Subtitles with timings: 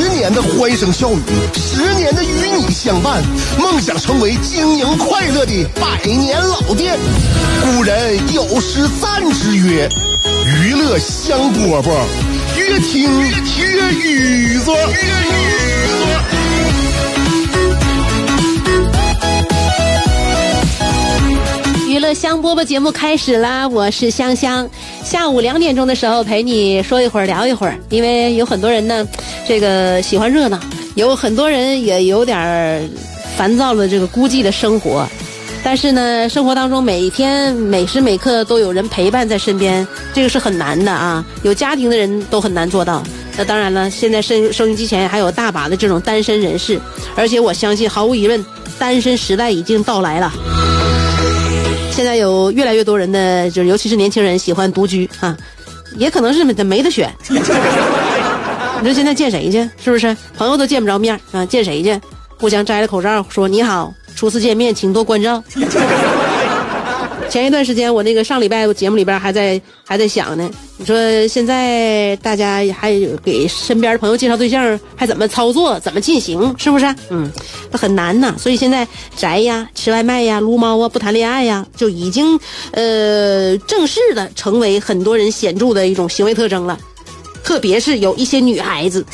[0.00, 1.18] 十年的欢声笑语，
[1.54, 3.22] 十年的与你相伴，
[3.58, 6.98] 梦想成为经营快乐的百年老店。
[7.62, 9.86] 古人有诗赞之曰
[10.64, 11.92] ：“娱乐香饽饽，
[12.56, 13.10] 越听
[13.58, 14.74] 越雨左。”
[21.86, 23.68] 娱乐香饽饽节目开始啦！
[23.68, 24.66] 我是香香，
[25.02, 29.06] 下午两点钟的时候陪你说一会儿聊一会儿，因为有很多人呢，
[29.46, 30.58] 这个喜欢热闹，
[30.94, 32.88] 有很多人也有点
[33.36, 35.06] 烦躁的这个孤寂的生活，
[35.64, 41.24] 但是呢，生活当中每天每时每刻都有人陪伴在身边，这个是很难的啊！
[41.42, 43.02] 有家庭的人都很难做到。
[43.36, 46.78] 那当然了，现在收收音机前还有大把的这种单身人士，
[47.16, 48.44] 而且我相信，毫无疑问，
[48.78, 50.32] 单身时代已经到来了。
[51.90, 55.36] 现在有越来越多人的，就是尤其是年轻人喜欢独居啊，
[55.96, 57.12] 也可能是没得选。
[57.28, 59.68] 你说现在见谁去？
[59.82, 61.44] 是不是朋友都见不着面啊？
[61.44, 62.00] 见谁去？
[62.38, 65.42] 互相摘了口罩说你好，初次见面请多关照。
[67.30, 70.50] 前一段时间，我那个上礼拜节目里边还在还在想呢。
[70.78, 76.92] 你说现在大家还有给身边的朋友介绍对象，还怎么操作，怎么进行，是不是？
[77.10, 77.30] 嗯，
[77.70, 78.34] 那很难呐。
[78.36, 82.36] 所以现在宅呀、吃外卖呀、撸猫啊、不谈恋爱呀，就已经
[82.72, 86.76] 呃正式的成为很多人显著的一种行为特征了。
[87.44, 89.06] 特别是有一些女孩子，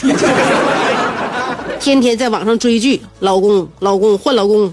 [1.79, 4.73] 天天在网上追剧，老公老公换老公。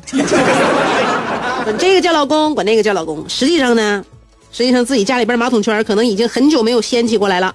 [1.63, 3.23] 管这个叫老公，管那个叫老公。
[3.29, 4.03] 实际上呢，
[4.51, 7.53] 实际上自己家里边马桶圈可能已经很久没有掀起过来了，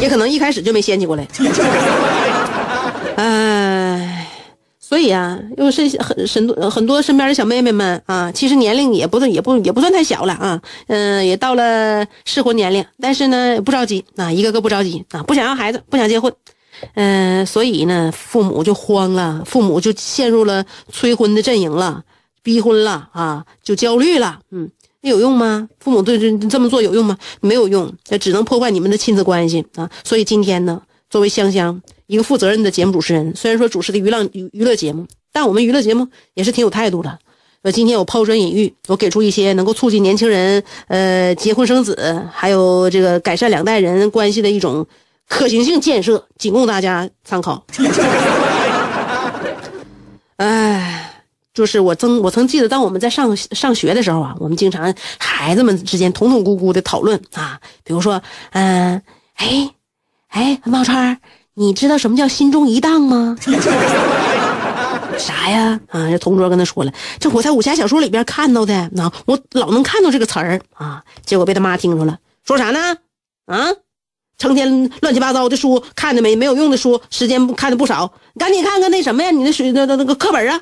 [0.00, 1.26] 也可能一开始就没掀起过来。
[3.16, 4.26] 哎，
[4.80, 16.32] 所以啊，又是很很多很多身边的小妹妹们啊，其实年龄也不算也不也不算太小了啊，嗯，也到了适婚年龄，但是呢不着急啊，一个个不着急啊，不想要孩子，不想结婚。
[16.94, 22.04] 嗯，所以呢，父母就慌了，父母就陷入了催婚的阵营了，
[22.42, 24.40] 逼婚了啊，就焦虑了。
[24.50, 25.68] 嗯，那有用吗？
[25.80, 27.16] 父母对这这么做有用吗？
[27.40, 29.90] 没有用，那只能破坏你们的亲子关系啊。
[30.04, 30.80] 所以今天呢，
[31.10, 37.18] 作为香香一个负责任的节目主持人，虽然说主持的娱乐娱娱乐节目，但我们娱乐节目也是挺有态度的。
[37.62, 44.86] 呃，今天我抛砖引玉，我给出一些能够促进年轻人呃结婚生子，还有这个改善两代人关系的一种。
[45.28, 47.64] 可行性建设仅供大家参考。
[50.36, 51.22] 哎，
[51.52, 58.22] 就是我曾我曾记得，当我们在上上学的时候啊，我们经常孩子们之间统统咕咕的讨论啊，比如说，
[58.52, 59.02] 嗯，
[59.34, 59.70] 哎，
[60.28, 61.18] 哎，毛川，
[61.54, 63.36] 你知道什么叫心中一荡吗？
[65.18, 65.80] 啥呀？
[65.88, 72.96] 啊，这同桌跟他说了，这我在武侠小说里边看到的，那我老能看到这个词儿啊，结果被他妈听着了，说啥呢？
[73.46, 73.66] 啊？
[74.38, 78.10] 成天乱七八糟的书看的没没有用的书，时间看的不少。
[78.38, 80.60] 赶紧看看那什么呀，你那水那那那个课本啊。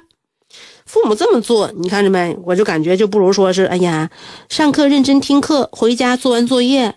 [0.86, 2.36] 父母这么做，你看着没？
[2.44, 4.08] 我就感觉就不如说是，哎呀，
[4.48, 6.94] 上课认真听课，回家做完作业，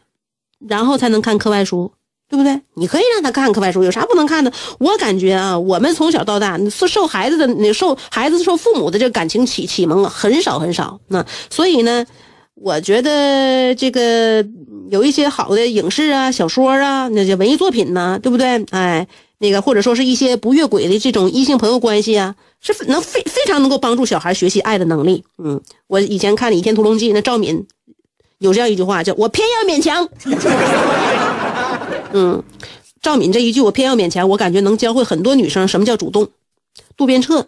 [0.59, 1.91] 然后才能看课外书，
[2.29, 2.62] 对不对？
[2.75, 4.53] 你可以让他看课外书，有啥不能看的？
[4.78, 11.00] 我感觉啊，我们从小到大受受孩子的那受孩子受父母的这个感情启启蒙很少很少。
[11.07, 12.06] 那所以呢？
[12.61, 14.45] 我觉得这个
[14.91, 18.63] 有一些好的影视啊、小说啊，那些文艺作品呢，对不对？
[18.71, 25.23] 哎，那个或者说是一些不越轨的这种异性朋友关系啊，是能非非常能够帮助小孩学习爱的能力。
[25.37, 27.65] 嗯，我以前看《倚天屠龙记》，那赵敏
[28.39, 30.09] 有这样一句话，叫我偏要勉强。
[32.12, 32.44] 嗯，
[33.01, 36.27] 赵敏这一句我偏要勉强，我感觉能教会很多女生什么叫主动。
[36.97, 37.47] 渡边彻，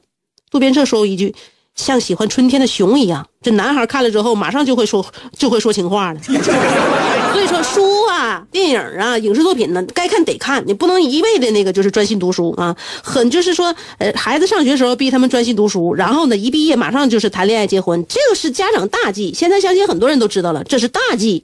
[0.50, 1.36] 渡边彻说过一句。
[1.76, 5.06] 像喜欢春天的熊一样，这男孩看了之后，马上就会说
[5.38, 6.20] 就会说情话了。
[7.34, 12.76] 所以说，书啊、电影啊、影视作品呢，该看得看，你不能一味的那个就是专心读书啊。
[13.02, 19.34] 很就是说，呃，孩子上学时候逼他们专心读书，然后呢，一毕业马上就是谈恋爱结婚，这个是家长大忌。
[19.34, 21.42] 现在相信很多人都知道了，这是大忌。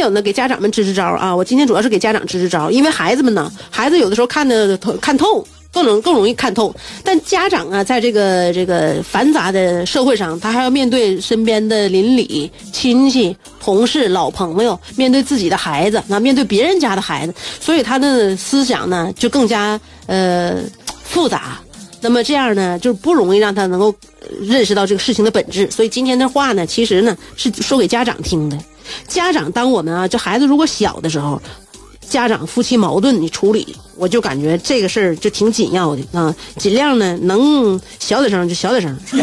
[0.00, 1.34] 有呢，给家长们支支招啊！
[1.34, 6.74] 我今天主要是给家长支支招，因为孩子们呢，孩子有的时候看的看透，更容更容易看透。
[7.04, 20.58] 但家长啊，在这个这个繁杂的社会上，他还要面对身边的邻里、亲戚、同事、老朋友，面对自己的孩子，那面对别人家的孩子，所以他的思想呢就更加呃
[21.04, 21.58] 复杂。
[22.00, 23.94] 那么这样呢，就不容易让他能够
[24.40, 25.70] 认识到这个事情的本质。
[25.70, 28.56] 所以今天的话呢，其实呢是说给家长听的。
[29.06, 31.40] 家长，当我们啊，这孩子如果小的时候，
[32.08, 38.96] 家长夫妻矛盾你处理，我就感觉这个事儿就挺紧要的啊，尽量呢能小点声就小点声。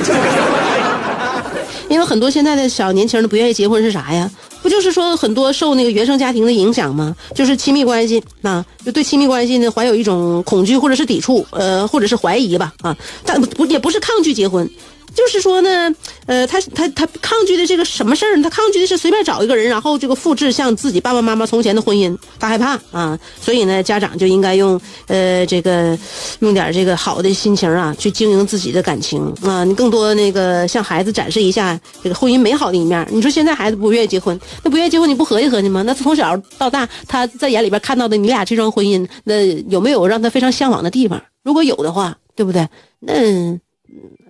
[1.90, 4.30] 因为很多现在的小年轻的不愿意结婚是啥呀？
[4.62, 7.16] 不就是说很多受那个原生家庭的影响吗？
[7.34, 14.70] 就是亲密关系啊，就对亲密关系呢怀有一种恐惧或者是抵触，呃，或者是怀疑吧啊，但不也不是抗拒结婚。
[15.18, 15.92] 就是说呢，
[16.28, 18.44] 呃，他他他抗拒的这个什么事儿呢？
[18.44, 23.18] 他抗拒的是随便找一个人，然后这个复制像自己爸爸妈妈从前的婚姻，他害怕啊。
[23.42, 25.98] 所以呢，家长就应该用呃这个
[26.42, 29.64] 用点这个好的心情啊，去经营自己的感情啊。
[29.64, 33.04] 你更多那个向孩子展示一下这个婚姻美好的一面。
[33.10, 35.82] 你说现在孩子不愿意结婚，那不愿意结婚你不合计合计吗？
[35.82, 41.20] 那从小到大他在眼里边看到的你俩这桩婚姻，那有没有让他非常向往的地方？
[41.44, 42.68] 如果有的话，对不对？
[43.00, 43.60] 那。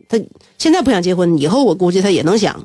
[0.09, 0.18] 他
[0.57, 2.59] 现在不想结婚，以后我估计他也能想。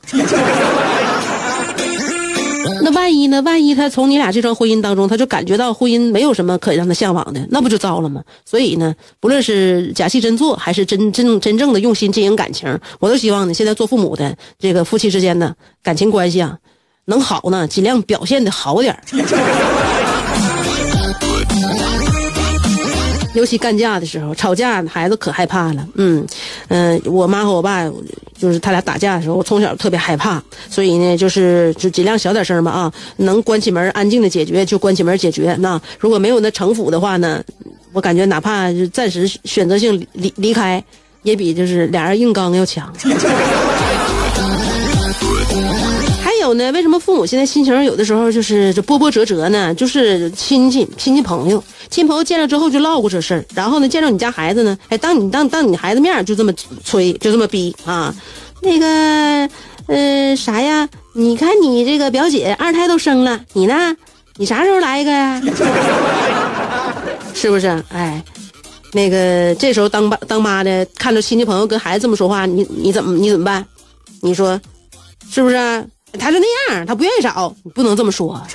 [2.84, 3.40] 那万一呢？
[3.42, 8.22] 万一他从你俩这桩婚姻当中，他就感觉到婚姻没有什么可让他向往的，那不就糟了吗？
[8.44, 16.58] 所以呢，不论是假戏真做，还是真真真正的用心经营感情，我都希望呢，现在做父母的这个夫妻之间的感情关系啊，
[17.04, 18.98] 能好呢，尽量表现的好点
[23.34, 25.86] 尤其干架的时候，吵架孩子可害怕了。
[25.94, 26.26] 嗯，
[26.68, 27.90] 嗯，我妈和我爸
[28.38, 35.56] 就是他俩打架的时候，我从小特别害怕，所以呢，就是就尽量小点声吧啊，能关起门安静的解决就关起门解决。
[35.60, 37.42] 那如果没有那城府的话呢，
[37.92, 40.82] 我感觉哪怕就暂时选择性离离开，
[41.22, 42.92] 也比就是俩人硬刚要强。
[46.52, 46.70] 有呢？
[46.72, 49.74] 为什么父母现在心情有的时候就是这波波折折呢？
[49.74, 56.52] 就是亲戚、亲戚朋友、亲朋友见了之后就唠过这事儿，然后呢，见着你家孩子呢，哎，当你当当你孩子面就这么
[56.84, 58.14] 催，就这么逼啊。
[58.60, 59.48] 那个，
[59.86, 60.88] 呃，啥呀？
[61.14, 63.96] 你看你这个表姐二胎都生了，你呢？
[64.36, 65.40] 你啥时候来一个呀？
[67.34, 67.82] 是不是？
[67.88, 68.22] 哎，
[68.92, 73.64] 那个这时候当爸当妈的看着亲戚朋友跟孩子这么说话，你你怎么你怎么办？
[74.20, 74.60] 你说
[75.30, 75.56] 是不是？
[76.18, 78.40] 他就那样，他不愿意找，你不能这么说，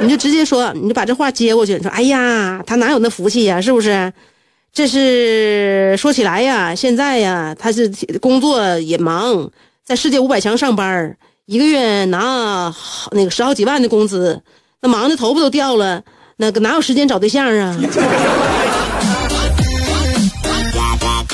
[0.00, 4.12] 你就直接说，你就把这话接过去，你说，哎呀，他哪有那福气呀，是不是？
[4.72, 9.50] 这是说起来呀，现在呀，他是工作也忙，
[9.84, 12.74] 在世界五百强上班，一个月拿
[13.10, 14.40] 那个十好几万的工资，
[14.80, 16.02] 那忙的头发都掉了，
[16.38, 17.76] 那个哪有时间找对象啊？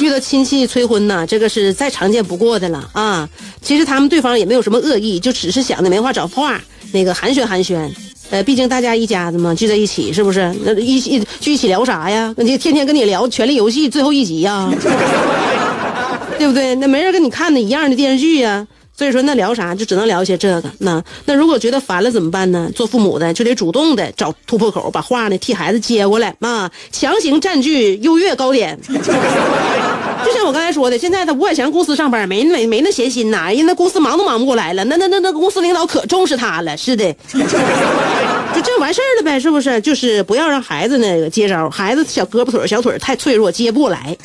[0.00, 3.28] 遇到亲戚催婚呐，这个是再常见不过的了啊！
[3.60, 6.60] 其实他们对方也没有什么恶意，就只是想着没话找话，
[6.92, 7.90] 那个寒暄寒暄。
[8.30, 10.54] 呃，毕竟大家一家子嘛，聚在一起，是不是？
[10.64, 12.32] 那一起聚一起聊啥呀？
[12.36, 14.70] 你天天跟你聊《权力游戏》最后一集呀，
[16.38, 16.74] 对不对？
[16.76, 18.66] 那没人跟你看的一样的电视剧呀。
[18.98, 20.68] 所以说，那聊啥就只能聊一些这个。
[20.78, 22.68] 那那如果觉得烦了怎么办呢？
[22.74, 28.76] 做父母的就得主动的找突破口，把话呢替孩子接过来啊，强行占据优越高点。
[30.26, 34.82] 就像我刚才说的，现在他吴百强公司上班没没没那闲心呐，人那公司忙都忙不过来了。
[34.86, 39.81] 那那那那公司领导可重视他了，是的， 就这完事儿了呗，是不是？
[39.81, 44.17] 就是不要让孩子那个接招，孩子小胳膊腿小腿太脆弱，接不过来。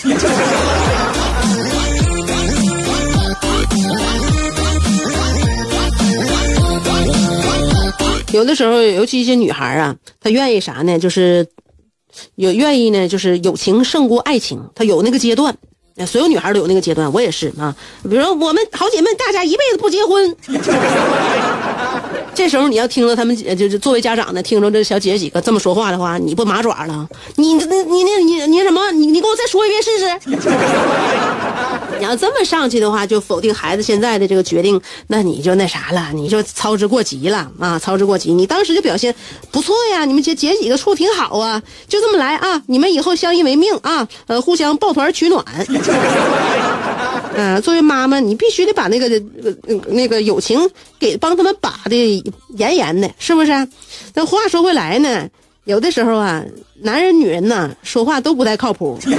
[8.33, 10.97] 有的时候，尤其一些女孩啊，她愿意啥呢？
[10.97, 11.47] 就是
[12.35, 14.59] 有愿意呢，就是友情胜过爱情。
[14.73, 15.55] 她有那个阶段，
[16.07, 17.75] 所有女孩都有那个阶段，我也是啊。
[18.01, 20.35] 比如说，我们好姐妹，大家一辈子不结婚。
[22.35, 27.07] 这时候你要听着他们，就是作为家长的，听着这小姐几个这么说话的话，你不麻爪了？
[27.35, 28.91] 你你你你你什么？
[28.91, 30.19] 你你给我再说一遍试试。
[31.99, 37.79] 你要这么上去的话，就否定孩子现在的这个决定，那你就那啥了，你就操之过急了啊！
[37.79, 39.13] 操之过急，你当时就表现
[39.51, 45.45] 不错呀，你们姐姐几个处挺好啊，就这么来啊，你们以后相依为命啊，呃，互相抱团取暖。
[47.35, 49.21] 嗯，作为妈妈，你必须得把那个
[49.87, 50.59] 那个友情
[50.99, 52.23] 给帮他们把的
[52.57, 53.67] 严严的，是不是？
[54.13, 55.27] 那话说回来呢，
[55.65, 56.43] 有的时候啊，
[56.81, 58.99] 男人女人呐，说话都不太靠谱。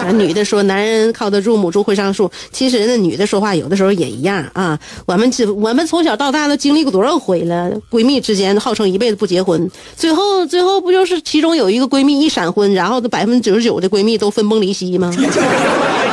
[0.00, 2.30] 啊，女的说男人靠得住，母猪会上树。
[2.52, 4.78] 其实那，女的说话有的时候也一样啊。
[5.04, 15.14] 我们只我们从小到大都经历过多少回了，闺蜜之间号称一辈子不结婚，最后最后不就是其中有一个闺蜜一闪婚，然后这百分之九十九的闺蜜都分崩离析吗？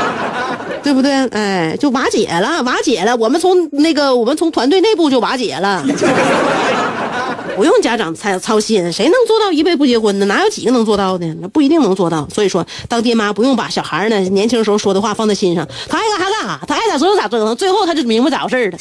[0.87, 1.11] 对不对？
[1.31, 3.13] 哎，就瓦解了，瓦解了。
[3.17, 5.83] 我们从那个，我们从团队内部就瓦解了。
[7.57, 10.25] 不用家长操操心，谁能做到一辈不结婚呢？
[10.27, 11.27] 哪有几个能做到的？
[11.41, 12.25] 那不一定能做到。
[12.33, 18.77] 所以说，当爹妈不用把小孩呢年轻时候说的话放在心上，他爱干啥干啥，他爱咋折腾咋折腾，最后他就明白咋回事了。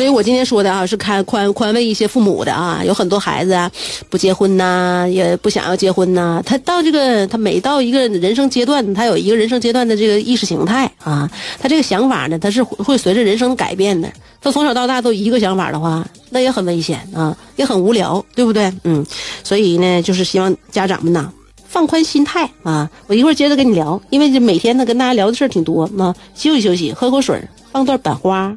[0.00, 3.70] 所以我今天说的啊，是开宽宽慰一些父母的啊，有很多孩子啊，
[4.08, 6.42] 不结婚呐，也不想要结婚呐。
[6.46, 11.30] 他到这个，他每到一个人生阶段，他有一个人生阶段的这个意识形态啊，
[11.60, 14.10] 他这个想法呢，他是会随着人生改变的。
[14.40, 18.72] 他从小到大都一个想法的话，那也很危险啊，也很无聊，对不对？
[18.84, 19.04] 嗯，
[19.44, 21.30] 所以呢，就是希望家长们呐，
[21.68, 22.90] 放宽心态啊。
[23.06, 26.16] 我一会儿接着跟你聊，因为这每天呢跟大家聊的事儿挺多啊。
[26.34, 27.38] 休息休息，喝口水，
[27.70, 28.56] 放段板花。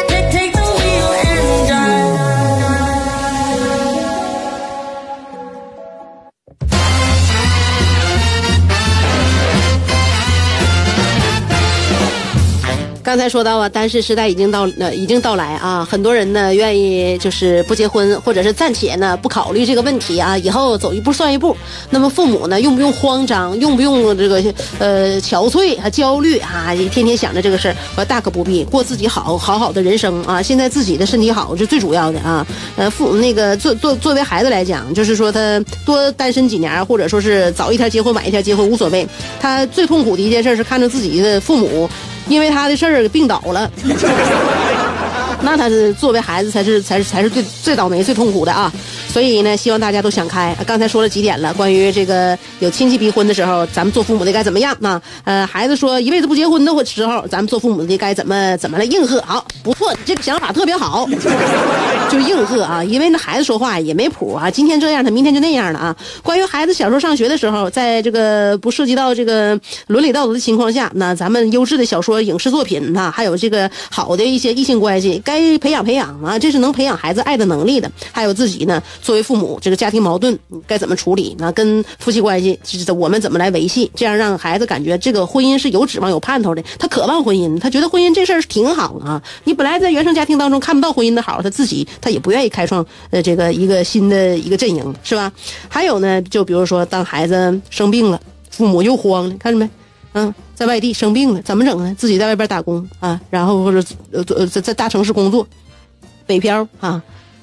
[13.03, 21.55] 刚才说到啊，单身时代已经到呃已经到来啊，很多人呢愿意就是不结婚，或者是暂且呢不考虑这个问题啊，以后走一步算一步。
[21.89, 24.41] 那么父母呢用不用慌张，用不用这个
[24.77, 27.75] 呃憔悴啊焦虑啊，天天想着这个事儿？
[27.95, 30.41] 我大可不必，过自己好好好的人生啊。
[30.41, 32.45] 现在自己的身体好是最主要的啊。
[32.75, 39.07] 呃，父那个作作作为孩子来讲，就是说他多单身几年，或者说是早一天结婚晚一天结婚无所谓。
[39.39, 41.89] 他最痛苦的一件事是看着自己的父母。
[42.31, 43.69] 因为他的事儿病倒了，
[45.43, 48.71] 那他是作为孩子才是才是才是最最倒霉最痛苦的啊！
[49.11, 50.55] 所以呢，希望大家都想开。
[50.65, 55.01] 刚才说了几点了，关于这个有亲戚逼婚的时候，咱们做父母的该怎么样啊？
[55.25, 59.21] 呃，孩子说一辈子不结婚的时候，咱们做父母的该怎么怎么来应和？
[59.21, 61.05] 好，不错，这个想法特别好，
[62.09, 62.81] 就应和啊！
[62.81, 65.95] 因为那孩子说话也没谱啊，今天这样，他明天就那样了啊。
[66.23, 77.91] 关于孩子小时候上学的时候，在这个不涉及到这个伦理道德的情况下，那咱们优质的小说、影视作品啊，还有这个好的一些异性关系，该培养培养啊，这是能培养孩子爱的能力的。
[78.13, 78.81] 还有自己呢。
[79.01, 81.35] 作为父母，这个家庭矛盾该怎么处理？
[81.39, 82.57] 那跟夫妻关系，
[82.95, 83.91] 我们怎么来维系？
[83.95, 86.63] 这样让孩子感觉这个婚姻是有指望、有盼头的。
[86.77, 89.21] 他渴望婚姻，他觉得婚姻这事儿挺好啊。
[89.43, 95.31] 你本来在原生家庭当中看不到婚姻的好，他自己他也不愿意开创呃这个一个新的一个阵营，是吧？
[95.67, 99.69] 还有呢，就比如说当孩子生病了，父母又慌了，看着没？
[100.13, 101.95] 嗯，在外地生病了，怎么整呢？
[101.97, 105.47] 自己在外边打工啊，然后或者呃在在大城市工作，
[106.27, 107.01] 北漂啊。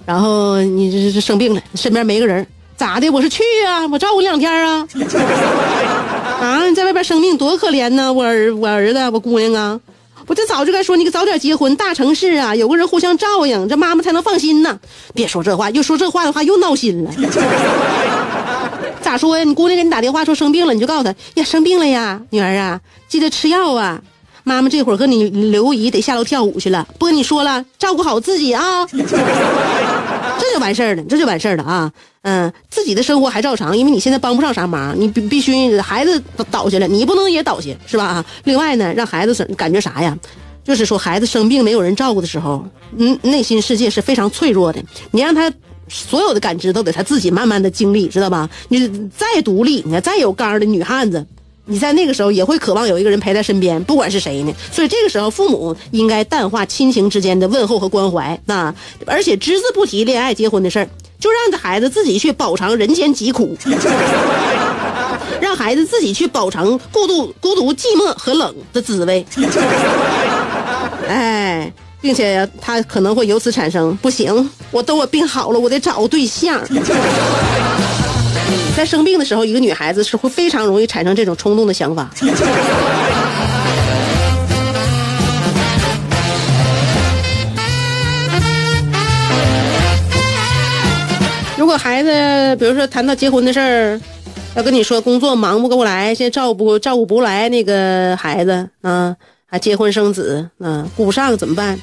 [0.08, 2.46] 然后你这这生病了，身边没个人，
[2.78, 3.10] 咋的？
[3.10, 4.88] 我是去啊，我照顾你两天啊。
[6.40, 8.10] 啊，你在外边生病多可怜呢！
[8.10, 9.78] 我儿我儿子我姑娘啊，
[10.26, 14.80] 我这早就该说你早点结婚，大城市啊，有个人互相照应，这妈妈才能放心呢。
[15.12, 17.10] 别说这话，又说这话的话又闹心了。
[19.02, 19.44] 咋说呀？
[19.44, 24.00] 你姑娘给你打电话说生病了，你就告诉她呀，生病了呀，女儿啊，记得吃药啊。
[24.44, 28.86] 妈妈这会儿和你刘姨得下楼跳舞去了，不跟你说了，照顾好自己啊，
[30.58, 38.24] 就完事儿了，这就完事儿了啊，嗯，自己的生活还照常，因为你现在帮不上啥忙，你必必须孩子倒下了，你不能也倒下，是吧？
[38.42, 40.18] 另外呢，让孩子感觉啥呀？
[40.64, 45.50] 就是说孩子生病没有人照顾的时候，嗯，内心世界是非常脆弱的，你让他
[45.88, 48.50] 所有的感知都得他自己慢慢的经历，知道吧？
[48.68, 51.24] 你再独立，你再有刚的女汉子。
[51.70, 54.54] 你在那个时候也会渴望有一个人陪在身边，不管是谁呢。
[54.72, 58.74] 所以这个时候，父母应该淡化亲情之间的问候和关怀，那
[59.06, 60.88] 而且只字不提恋爱结婚的事儿，
[61.20, 63.54] 就让这孩子自己去饱尝人间疾苦，
[65.40, 69.26] 让孩子自己去饱尝孤独、孤独、寂寞和冷的滋味。
[71.06, 71.70] 哎，
[72.00, 76.58] 并且他可能会由此产生不行，我等我病好了，我得找个对象。
[78.78, 82.08] 在生病的时候，一个女孩子是会非常容易产生这种冲动的想法。
[91.56, 94.00] 如果孩子，比如说谈到结婚的事儿，
[94.54, 101.76] 要跟你说工作忙不过来，现在照顾照顾不来那个孩子啊，还结婚生子啊，顾不上怎么办？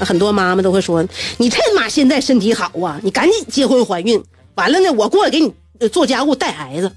[0.00, 1.02] 很多妈妈都会说
[1.38, 4.22] ：“你趁妈现在身体好啊，你赶紧结婚怀孕，
[4.56, 5.52] 完了呢，我过来给你
[5.88, 6.90] 做家务带孩子。”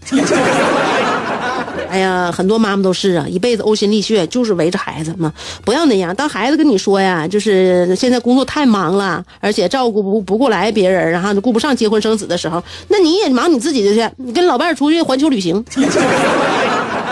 [1.89, 5.33] 哎呀，很多妈妈都是啊，一辈子呕心沥血就是围着孩子嘛。
[5.65, 15.65] 不要那样，当孩子跟你说呀，就是现在工作太忙了，而且照顾不不过来别人，然后就顾不上结婚生子的时候，那你也忙你自己的去，你跟老伴儿出去环球旅行。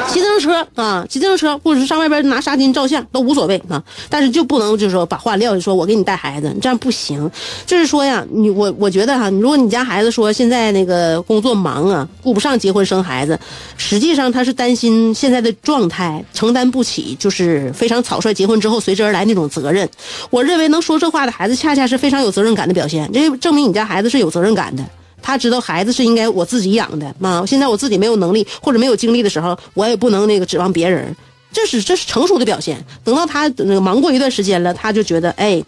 [0.08, 7.30] 骑自行车啊，骑自行车，或者是上外边拿纱巾照相都无所谓啊，但是就不能就是说把话撂下，说我给你带孩子，这样不行。
[7.66, 13.40] 就是说呀，你我我觉得哈，如果你家孩子说现在那个工作忙啊，顾不上结婚生孩子，
[13.76, 19.88] 实际上他是担心现在的状态承担不起，就是非常草率结婚之后随之而来那种责任。
[20.30, 24.84] 我认为能说这话的孩子，恰恰是非常有责任感的表现，这证明你家孩子是有责任感的。
[25.28, 31.14] 他知道孩子是应该我自己养的，妈，现在我自己没有能力或者没有精力的时候，我也不能那个指望别人，
[31.52, 32.82] 这是这是成熟的表现。
[33.04, 35.62] 等到他那个忙过一段时间了，他就觉得哎，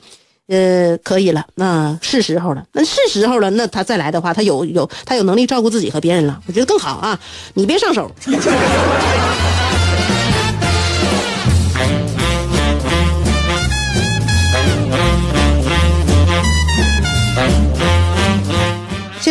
[0.47, 7.19] 呃，可以了，那是时候了，那是时候了，那他再来的话，他有有他有能力照顾自己和别人了，我觉得更好啊，
[7.53, 8.09] 你别上手。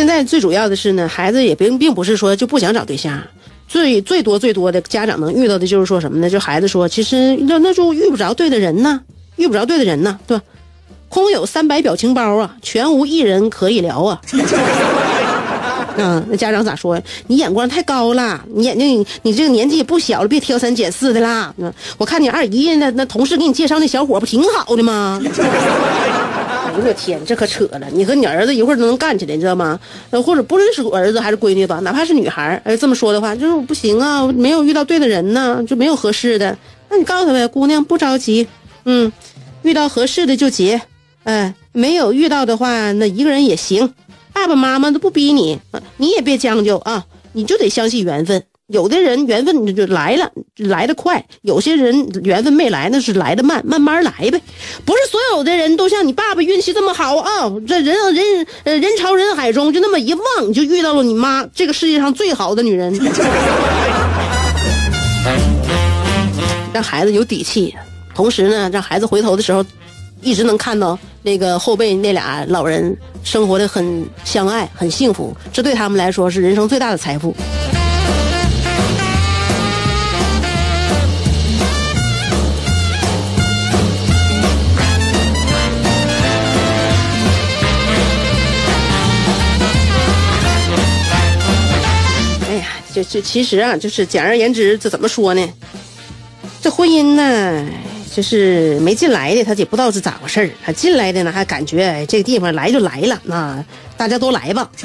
[0.09, 3.21] 现在最主要的是呢，孩子也并并不是说就不想找对象，
[3.67, 6.27] 最最多最多的家长能遇到的就是说什么呢？
[6.27, 9.01] 就孩子说，其实那那就遇不着对的人呢，
[9.35, 10.43] 遇不着对的人呢，对吧？
[11.09, 14.19] 空有三百表情包啊，全无一人可以聊啊。
[15.97, 16.99] 嗯，那家长咋说？
[17.27, 21.53] 你眼光太高了，你眼睛你这个年纪也不小了，别挑三拣四的啦。
[21.99, 25.21] 我看你二姨那那同事给你介绍那小伙不挺好的吗？
[26.79, 27.87] 哎呦我天，这可扯了！
[27.91, 29.79] 你和你儿子一会儿都能干起来，你知道吗？
[30.25, 36.57] 或者不论是儿子还是闺女吧，哪怕是女孩儿，这么说的话，就是不行啊，没有遇到对的人呢，就没有合适的。
[36.89, 38.47] 那你告诉他呗，姑娘不着急，
[38.85, 39.11] 嗯，
[39.63, 40.81] 遇到合适的就结，
[41.23, 43.93] 哎，没有遇到的话，那一个人也行。
[44.31, 45.59] 爸爸妈妈都不逼你，
[45.97, 48.43] 你也别将就啊，你就得相信缘分。
[48.69, 54.39] 有的人缘分就来了，来的快；有些人缘分没来，那是来的慢，慢慢来呗。
[54.85, 57.51] 不是所有的人都像你爸爸运气这么好啊！
[57.67, 62.93] 这人人人潮人海中就那么一望，就遇到了你妈这个世界上最好的女人，
[66.71, 67.73] 让孩子有底气。
[68.13, 69.65] 同时呢，让孩子回头的时候，
[70.21, 77.35] 一直能看到那个后背那俩老人生活的很相爱、很幸福，这对他们来说是人生最大的财富。
[93.03, 95.47] 这其实啊，就是简而言之，这怎么说呢？
[96.61, 97.65] 这婚姻呢，
[98.13, 103.63] 就是没进来的，他也不知道是咋回事儿；他进来的呢，还感觉，这个地方来就来了，那
[103.95, 104.69] 大家都来吧。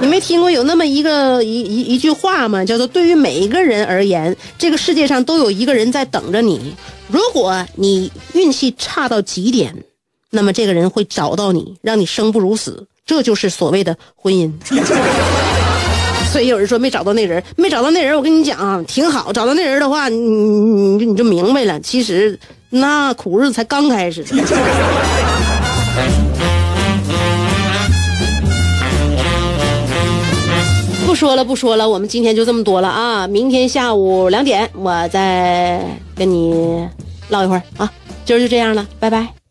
[0.00, 2.64] 你没听过有那么一个一一一句话吗？
[2.64, 6.74] 叫做“对于每一个人而言，这个世界上都有一个人在等着你。
[7.06, 9.84] 如果你运气差到极点，
[10.30, 12.84] 那么这个人会找到你，让你生不如死。
[13.06, 14.52] 这就是所谓的婚姻。”
[16.32, 19.30] 所以有人说没找到那人，没找到那人，我跟你讲啊，挺好。
[19.34, 21.78] 找到那人的话，你你你就明白了。
[21.80, 22.38] 其实
[22.70, 24.24] 那苦日子才刚开始。
[31.06, 33.26] 不说了，不说了，我们今天就这么多了啊！
[33.26, 35.84] 明天下午两点我再
[36.16, 36.88] 跟你
[37.28, 37.92] 唠一会儿啊。
[38.24, 39.41] 今儿就这样了，拜拜。